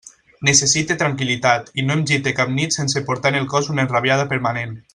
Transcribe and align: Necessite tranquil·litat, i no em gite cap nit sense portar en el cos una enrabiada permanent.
Necessite 0.47 0.95
tranquil·litat, 1.01 1.69
i 1.81 1.85
no 1.89 1.97
em 1.97 2.01
gite 2.13 2.33
cap 2.39 2.55
nit 2.55 2.77
sense 2.79 3.05
portar 3.11 3.33
en 3.35 3.39
el 3.41 3.47
cos 3.53 3.71
una 3.75 3.85
enrabiada 3.87 4.27
permanent. 4.33 4.75